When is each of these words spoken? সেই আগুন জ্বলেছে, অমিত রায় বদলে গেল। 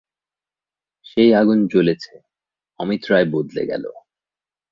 সেই 1.05 1.29
আগুন 1.33 1.59
জ্বলেছে, 1.67 2.13
অমিত 2.79 3.01
রায় 3.11 3.27
বদলে 3.33 3.63
গেল। 3.65 3.85